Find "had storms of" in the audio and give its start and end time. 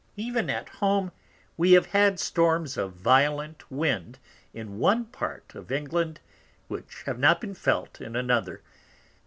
1.85-2.93